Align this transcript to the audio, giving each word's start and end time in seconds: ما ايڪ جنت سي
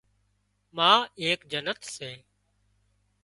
ما 0.75 0.89
ايڪ 1.23 1.39
جنت 1.51 1.81
سي 1.95 2.11